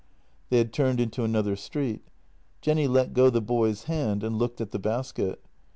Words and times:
They 0.49 0.57
had 0.57 0.73
turned 0.73 0.99
into 0.99 1.23
another 1.23 1.55
street. 1.55 2.01
Jenny 2.59 2.87
let 2.87 3.13
go 3.13 3.29
the 3.29 3.39
boy's 3.39 3.83
hand 3.83 4.23
and 4.23 4.35
looked 4.35 4.59
at 4.59 4.71
the 4.71 4.79
basket. 4.79 5.39